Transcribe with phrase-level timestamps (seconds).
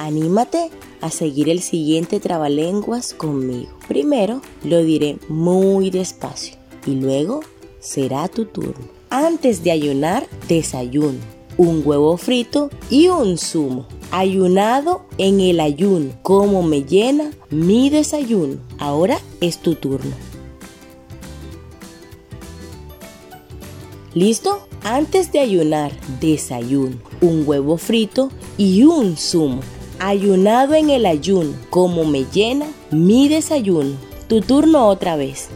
[0.00, 0.70] Anímate
[1.02, 3.68] a seguir el siguiente trabalenguas conmigo.
[3.86, 7.40] Primero lo diré muy despacio y luego
[7.80, 8.88] será tu turno.
[9.10, 11.18] Antes de ayunar, desayuno,
[11.58, 13.88] un huevo frito y un zumo.
[14.10, 18.56] Ayunado en el ayuno, como me llena mi desayuno.
[18.78, 20.16] Ahora es tu turno.
[24.14, 24.66] ¿Listo?
[24.82, 25.92] Antes de ayunar,
[26.22, 29.60] desayuno, un huevo frito y un zumo.
[30.02, 33.96] Ayunado en el ayuno, como me llena mi desayuno.
[34.28, 35.50] Tu turno otra vez.